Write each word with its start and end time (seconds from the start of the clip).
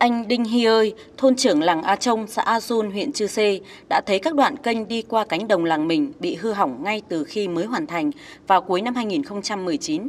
Anh 0.00 0.28
Đinh 0.28 0.44
Hy 0.44 0.64
ơi, 0.64 0.94
thôn 1.16 1.36
trưởng 1.36 1.62
làng 1.62 1.82
A 1.82 1.96
Trông, 1.96 2.26
xã 2.26 2.42
A 2.42 2.60
Dun, 2.60 2.90
huyện 2.90 3.12
Chư 3.12 3.26
Sê 3.26 3.60
đã 3.88 4.00
thấy 4.06 4.18
các 4.18 4.34
đoạn 4.34 4.56
kênh 4.56 4.88
đi 4.88 5.02
qua 5.02 5.24
cánh 5.24 5.48
đồng 5.48 5.64
làng 5.64 5.88
mình 5.88 6.12
bị 6.20 6.34
hư 6.34 6.52
hỏng 6.52 6.82
ngay 6.84 7.02
từ 7.08 7.24
khi 7.24 7.48
mới 7.48 7.64
hoàn 7.64 7.86
thành 7.86 8.10
vào 8.46 8.60
cuối 8.60 8.80
năm 8.82 8.94
2019. 8.94 10.08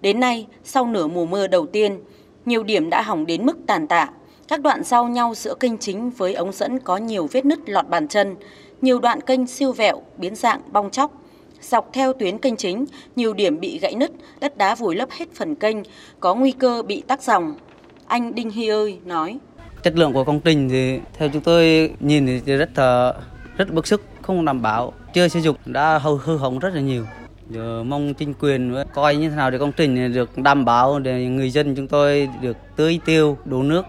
Đến 0.00 0.20
nay, 0.20 0.46
sau 0.64 0.86
nửa 0.86 1.06
mùa 1.06 1.26
mưa 1.26 1.46
đầu 1.46 1.66
tiên, 1.66 2.00
nhiều 2.46 2.62
điểm 2.62 2.90
đã 2.90 3.02
hỏng 3.02 3.26
đến 3.26 3.46
mức 3.46 3.56
tàn 3.66 3.86
tạ. 3.86 4.08
Các 4.48 4.60
đoạn 4.60 4.84
giao 4.84 5.08
nhau 5.08 5.34
giữa 5.34 5.54
kênh 5.54 5.78
chính 5.78 6.10
với 6.10 6.34
ống 6.34 6.52
dẫn 6.52 6.78
có 6.78 6.96
nhiều 6.96 7.28
vết 7.32 7.44
nứt 7.44 7.58
lọt 7.68 7.88
bàn 7.88 8.08
chân, 8.08 8.36
nhiều 8.80 8.98
đoạn 8.98 9.20
kênh 9.20 9.46
siêu 9.46 9.72
vẹo, 9.72 10.02
biến 10.16 10.34
dạng, 10.34 10.60
bong 10.72 10.90
chóc. 10.90 11.22
Dọc 11.60 11.92
theo 11.92 12.12
tuyến 12.12 12.38
kênh 12.38 12.56
chính, 12.56 12.84
nhiều 13.16 13.34
điểm 13.34 13.60
bị 13.60 13.78
gãy 13.78 13.94
nứt, 13.94 14.10
đất 14.40 14.58
đá 14.58 14.74
vùi 14.74 14.96
lấp 14.96 15.10
hết 15.10 15.26
phần 15.34 15.54
kênh, 15.54 15.76
có 16.20 16.34
nguy 16.34 16.52
cơ 16.52 16.82
bị 16.82 17.02
tắc 17.06 17.22
dòng. 17.22 17.54
Anh 18.08 18.34
Đinh 18.34 18.50
Hy 18.50 18.68
ơi 18.68 18.98
nói. 19.04 19.38
Chất 19.82 19.96
lượng 19.96 20.12
của 20.12 20.24
công 20.24 20.40
trình 20.40 20.68
thì 20.68 21.00
theo 21.18 21.28
chúng 21.32 21.42
tôi 21.42 21.90
nhìn 22.00 22.26
thì 22.26 22.56
rất 22.56 22.78
là 22.78 23.14
rất 23.56 23.72
bức 23.74 23.86
xúc, 23.86 24.00
không 24.22 24.44
đảm 24.44 24.62
bảo, 24.62 24.92
chưa 25.14 25.28
sử 25.28 25.40
dụng 25.40 25.56
đã 25.66 25.98
hư, 25.98 26.18
hư 26.24 26.36
hỏng 26.36 26.58
rất 26.58 26.74
là 26.74 26.80
nhiều. 26.80 27.04
Giờ 27.50 27.82
mong 27.82 28.14
chính 28.14 28.34
quyền 28.34 28.74
coi 28.94 29.16
như 29.16 29.30
thế 29.30 29.36
nào 29.36 29.50
để 29.50 29.58
công 29.58 29.72
trình 29.72 30.12
được 30.12 30.38
đảm 30.38 30.64
bảo 30.64 30.98
để 30.98 31.24
người 31.24 31.50
dân 31.50 31.74
chúng 31.76 31.88
tôi 31.88 32.28
được 32.42 32.56
tưới 32.76 33.00
tiêu, 33.04 33.36
đủ 33.44 33.62
nước. 33.62 33.82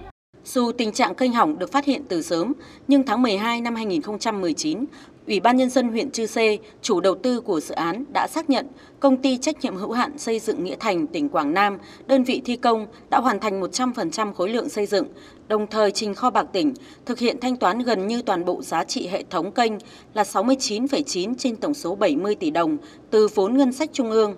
Dù 0.45 0.71
tình 0.71 0.91
trạng 0.91 1.15
kênh 1.15 1.33
hỏng 1.33 1.59
được 1.59 1.71
phát 1.71 1.85
hiện 1.85 2.01
từ 2.09 2.21
sớm, 2.21 2.53
nhưng 2.87 3.05
tháng 3.05 3.21
12 3.21 3.61
năm 3.61 3.75
2019, 3.75 4.85
Ủy 5.29 5.39
ban 5.39 5.57
Nhân 5.57 5.69
dân 5.69 5.89
huyện 5.89 6.11
Chư 6.11 6.25
Sê, 6.25 6.57
chủ 6.81 6.99
đầu 6.99 7.15
tư 7.15 7.41
của 7.41 7.59
dự 7.59 7.75
án 7.75 8.03
đã 8.13 8.27
xác 8.27 8.49
nhận 8.49 8.67
công 8.99 9.17
ty 9.17 9.37
trách 9.37 9.61
nhiệm 9.61 9.75
hữu 9.75 9.91
hạn 9.91 10.17
xây 10.17 10.39
dựng 10.39 10.63
Nghĩa 10.63 10.75
Thành, 10.79 11.07
tỉnh 11.07 11.29
Quảng 11.29 11.53
Nam, 11.53 11.77
đơn 12.07 12.23
vị 12.23 12.41
thi 12.45 12.55
công 12.55 12.87
đã 13.09 13.19
hoàn 13.19 13.39
thành 13.39 13.61
100% 13.61 14.33
khối 14.33 14.49
lượng 14.49 14.69
xây 14.69 14.85
dựng, 14.85 15.07
đồng 15.47 15.67
thời 15.67 15.91
trình 15.91 16.13
kho 16.13 16.29
bạc 16.29 16.45
tỉnh 16.53 16.73
thực 17.05 17.19
hiện 17.19 17.39
thanh 17.39 17.57
toán 17.57 17.79
gần 17.79 18.07
như 18.07 18.21
toàn 18.21 18.45
bộ 18.45 18.61
giá 18.61 18.83
trị 18.83 19.07
hệ 19.07 19.23
thống 19.29 19.51
kênh 19.51 19.73
là 20.13 20.23
69,9 20.23 21.33
trên 21.37 21.55
tổng 21.55 21.73
số 21.73 21.95
70 21.95 22.35
tỷ 22.35 22.51
đồng 22.51 22.77
từ 23.09 23.27
vốn 23.35 23.57
ngân 23.57 23.73
sách 23.73 23.89
trung 23.93 24.11
ương. 24.11 24.35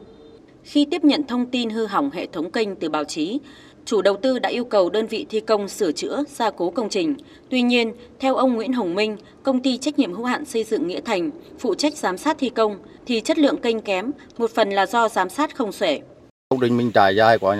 Khi 0.64 0.86
tiếp 0.92 1.04
nhận 1.04 1.28
thông 1.28 1.45
tin 1.45 1.70
hư 1.70 1.86
hỏng 1.86 2.09
hệ 2.12 2.28
thống 2.34 2.52
kênh 2.52 2.76
từ 2.76 2.90
báo 2.90 3.04
chí, 3.04 3.40
chủ 3.86 4.02
đầu 4.02 4.17
tư 4.22 4.40
đã 4.40 4.50
yêu 4.50 4.66
cầu 4.66 4.90
đơn 4.90 5.08
vị 5.08 5.26
thi 5.30 5.40
công 5.40 5.68
sửa 5.68 5.92
chữa, 5.92 6.23
gia 6.36 6.52
cố 6.52 6.70
công 6.70 6.90
trình. 6.90 7.16
Tuy 7.50 7.62
nhiên, 7.62 7.94
theo 8.20 8.36
ông 8.36 8.53
Nguyễn 8.53 8.73
Hồng 8.73 8.95
Minh, 8.95 9.18
công 9.44 9.62
ty 9.62 9.78
trách 9.78 10.00
nhiệm 10.00 10.14
hữu 10.14 10.26
hạn 10.26 10.45
xây 10.45 10.64
dựng 10.64 10.88
Nghĩa 10.88 11.02
Thành, 11.02 11.31
phụ 11.59 11.76
trách 11.76 11.94
giám 11.98 12.18
sát 12.18 12.38
thi 12.40 12.50
công, 12.50 12.78
thì 13.06 13.22
chất 13.22 13.38
lượng 13.38 13.58
kênh 13.58 13.81
kém, 13.81 14.12
một 14.38 14.52
phần 14.56 14.70
là 14.70 14.86
do 14.86 15.09
giám 15.09 15.30
sát 15.30 15.56
không 15.56 15.72
xuể. 15.72 16.02
Công 16.50 16.59
trình 16.59 16.78
mình 16.78 16.92
trải 16.92 17.16
dài 17.16 17.38
quá, 17.38 17.58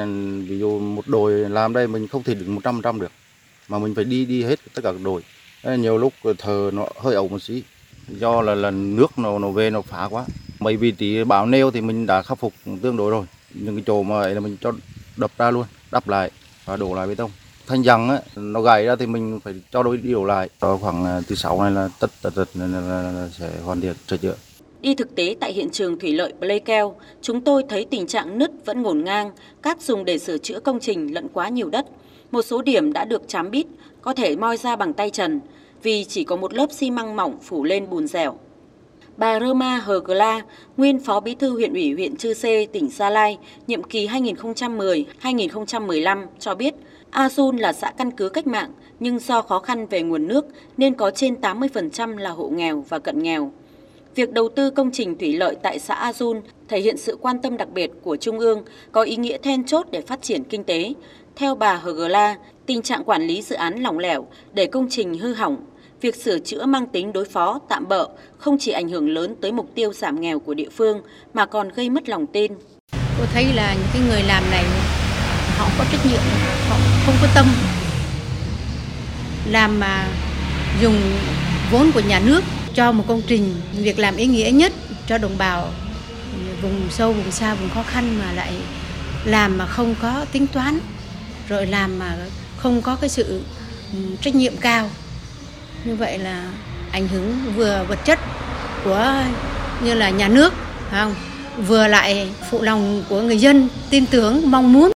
ví 0.48 0.60
dụ 0.60 0.80
một 0.80 1.08
đồi 1.08 1.32
làm 1.32 1.74
đây 1.74 1.88
mình 1.88 2.08
không 2.08 2.24
thể 2.24 2.34
đứng 2.36 2.58
100% 2.58 3.00
được, 3.00 3.12
mà 3.68 3.80
mình 3.80 3.96
phải 3.96 4.06
đi 4.06 4.26
đi 4.26 4.44
hết 4.44 4.60
tất 4.76 4.84
cả 4.84 4.92
các 4.92 5.02
đồi. 5.04 5.22
Nhiều 5.78 5.98
lúc 5.98 6.14
thờ 6.38 6.72
nó 6.74 6.88
hơi 7.00 7.16
ẩu 7.16 7.28
một 7.28 7.40
xí, 7.40 7.64
do 8.08 8.42
là, 8.42 8.56
là 8.56 8.72
nước 8.72 9.20
nó, 9.20 9.40
nó 9.40 9.50
về 9.50 9.70
nó 9.70 9.82
phá 9.82 10.08
quá. 10.10 10.26
Mấy 10.62 10.78
vị 10.78 10.92
trí 10.92 11.23
báo 11.23 11.45
nêu 11.45 11.72
thì 11.72 11.81
mình 11.81 12.06
đã 12.06 12.22
khắc 12.22 12.40
phục 12.40 12.54
tương 12.81 12.98
đối 12.98 13.12
rồi, 13.12 13.26
những 13.54 13.76
cái 13.76 13.84
chỗ 13.88 14.04
mà 14.04 14.20
ấy 14.20 14.36
là 14.36 14.40
mình 14.40 14.58
cho 14.62 14.72
đập 15.18 15.31
ra 15.38 15.52
luôn 15.52 15.66
đắp 15.92 16.08
lại 16.08 16.31
và 16.66 16.76
đổ 16.76 16.95
lại 16.95 17.08
bê 17.08 17.16
tông 17.16 17.31
thanh 17.68 17.81
rằng 17.81 18.09
á, 18.09 18.20
nó 18.36 18.62
gãy 18.62 18.86
ra 18.86 18.95
thì 18.95 19.06
mình 19.06 19.40
phải 19.44 19.53
cho 19.72 19.84
đối 19.84 19.98
điều 19.98 20.26
lại 20.26 20.50
Đó 20.62 20.78
khoảng 20.81 21.06
à, 21.06 21.22
từ 21.28 21.36
6 21.36 21.62
này 21.62 21.72
là 21.72 21.90
tất 22.00 22.12
tật 22.22 22.36
tật 22.36 22.50
là, 22.53 23.30
sẽ 23.40 23.50
hoàn 23.66 23.81
thiện 23.81 23.95
sửa 24.08 24.18
chữa 24.18 24.36
Đi 24.81 24.95
thực 24.95 25.16
tế 25.16 25.36
tại 25.40 25.53
hiện 25.53 25.70
trường 25.70 26.00
thủy 26.00 26.14
lợi 26.14 26.34
Pleikel, 26.40 26.86
chúng 27.22 27.42
tôi 27.42 27.64
thấy 27.70 27.86
tình 27.86 28.08
trạng 28.08 28.38
nứt 28.38 28.52
vẫn 28.66 28.81
ngổn 28.81 29.03
ngang, 29.03 29.31
cát 29.62 29.81
dùng 29.81 30.06
để 30.06 30.18
sửa 30.18 30.38
chữa 30.38 30.59
công 30.59 30.80
trình 30.80 31.14
lẫn 31.14 31.28
quá 31.34 31.50
nhiều 31.50 31.70
đất. 31.70 31.86
Một 32.31 32.42
số 32.42 32.62
điểm 32.62 32.94
đã 32.94 33.06
được 33.06 33.22
chám 33.28 33.52
bít, 33.52 33.68
có 34.02 34.14
thể 34.14 34.36
moi 34.36 34.58
ra 34.58 34.75
bằng 34.75 34.94
tay 34.94 35.09
trần, 35.09 35.40
vì 35.84 36.06
chỉ 36.06 36.23
có 36.23 36.36
một 36.36 36.53
lớp 36.53 36.68
xi 36.72 36.92
măng 36.92 37.16
mỏng 37.16 37.38
phủ 37.42 37.64
lên 37.64 37.90
bùn 37.90 38.08
dẻo. 38.08 38.38
Bà 39.22 39.40
Roma 39.40 39.78
Hờ 39.78 40.00
Gla, 40.00 40.42
nguyên 40.78 41.00
Phó 41.00 41.20
Bí 41.20 41.36
thư 41.36 41.50
huyện 41.50 41.74
ủy 41.74 41.94
huyện 41.94 42.16
Chư 42.16 42.34
Sê, 42.34 42.66
tỉnh 42.66 42.90
Gia 42.90 43.09
Lai, 43.09 43.38
nhiệm 43.68 43.84
kỳ 43.84 44.08
2010-2015 44.08 46.26
cho 46.40 46.56
biết, 46.56 46.74
A 47.12 47.30
Sun 47.30 47.58
là 47.58 47.74
xã 47.74 47.92
căn 47.98 48.12
cứ 48.12 48.30
cách 48.30 48.48
mạng, 48.48 48.72
nhưng 49.00 49.20
do 49.20 49.42
khó 49.42 49.60
khăn 49.60 49.88
về 49.88 50.02
nguồn 50.02 50.28
nước 50.28 50.46
nên 50.78 50.94
có 50.94 51.12
trên 51.12 51.36
80% 51.42 52.18
là 52.18 52.30
hộ 52.30 52.50
nghèo 52.50 52.86
và 52.90 53.00
cận 53.00 53.24
nghèo. 53.24 53.52
Việc 54.16 54.34
đầu 54.34 54.50
tư 54.50 54.70
công 54.70 54.92
trình 54.92 55.18
thủy 55.18 55.34
lợi 55.34 55.56
tại 55.64 55.80
xã 55.80 55.96
A 55.96 56.12
thể 56.68 56.80
hiện 56.80 56.98
sự 56.98 57.18
quan 57.22 57.42
tâm 57.42 57.58
đặc 57.58 57.70
biệt 57.74 57.92
của 58.04 58.18
Trung 58.18 58.40
ương, 58.40 58.64
có 58.92 59.02
ý 59.02 59.16
nghĩa 59.16 59.38
then 59.38 59.64
chốt 59.64 59.88
để 59.92 60.02
phát 60.02 60.22
triển 60.22 60.44
kinh 60.44 60.64
tế. 60.64 60.94
Theo 61.36 61.56
bà 61.56 61.76
Hờ 61.76 61.92
Gla, 61.92 62.36
tình 62.66 62.81
trạng 62.81 63.04
quản 63.04 63.22
lý 63.22 63.42
dự 63.42 63.56
án 63.56 63.80
lỏng 63.80 64.00
lẻo 64.00 64.28
để 64.54 64.66
công 64.66 64.88
trình 64.90 65.18
hư 65.18 65.34
hỏng 65.34 65.58
việc 66.01 66.16
sửa 66.16 66.39
chữa 66.39 66.66
mang 66.66 66.88
tính 66.88 67.13
đối 67.13 67.25
phó, 67.25 67.59
tạm 67.69 67.88
bỡ 67.88 68.07
không 68.38 68.57
chỉ 68.59 68.72
ảnh 68.72 68.89
hưởng 68.89 69.09
lớn 69.09 69.35
tới 69.41 69.51
mục 69.51 69.72
tiêu 69.75 69.94
giảm 69.94 70.22
nghèo 70.22 70.39
của 70.39 70.53
địa 70.53 70.69
phương 70.78 71.01
mà 71.34 71.45
còn 71.45 71.69
gây 71.69 71.89
mất 71.89 72.09
lòng 72.09 72.28
tin. 72.28 72.51
Tôi 73.17 73.28
thấy 73.34 73.45
là 73.53 73.73
những 73.73 73.88
cái 73.94 74.01
người 74.09 74.23
làm 74.23 74.44
này 74.51 74.66
họ 75.57 75.69
có 75.78 75.85
trách 75.91 76.06
nhiệm, 76.06 76.22
họ 76.69 76.78
không 77.06 77.16
có 77.22 77.28
tâm 77.35 77.45
làm 79.50 79.79
mà 79.79 80.07
dùng 80.81 80.95
vốn 81.72 81.91
của 81.91 82.01
nhà 82.07 82.19
nước 82.25 82.41
cho 82.73 82.91
một 82.91 83.03
công 83.07 83.22
trình 83.28 83.53
việc 83.78 84.00
làm 84.00 84.16
ý 84.16 84.28
nghĩa 84.28 84.51
nhất 84.53 84.73
cho 85.07 85.18
đồng 85.18 85.38
bào 85.38 85.68
vùng 86.62 86.81
sâu 86.89 87.13
vùng 87.13 87.31
xa 87.31 87.53
vùng 87.56 87.69
khó 87.69 87.83
khăn 87.83 88.19
mà 88.19 88.31
lại 88.31 88.53
làm 89.25 89.57
mà 89.57 89.66
không 89.66 89.95
có 90.01 90.25
tính 90.31 90.47
toán 90.47 90.79
rồi 91.50 91.66
làm 91.66 92.00
mà 92.00 92.18
không 92.57 92.81
có 92.81 92.95
cái 92.95 93.09
sự 93.09 93.41
ừ, 93.94 94.00
trách 94.22 94.35
nhiệm 94.35 94.57
cao 94.57 94.89
như 95.86 95.96
vậy 95.96 96.18
là 96.18 96.44
ảnh 96.92 97.08
hưởng 97.08 97.38
vừa 97.56 97.86
vật 97.88 98.00
chất 98.06 98.20
của, 98.84 99.14
như 99.84 99.94
là 99.94 100.09
nhà 100.09 100.28
nước 100.28 100.54
không? 100.92 101.16
Vừa 101.68 101.88
lại 101.88 102.30
phụ 102.50 102.62
lòng 102.62 103.04
của 103.09 103.22
người 103.22 103.38
dân, 103.38 103.70
tin 103.90 104.06
tưởng, 104.06 104.52
mong 104.52 104.74
muốn. 104.74 104.90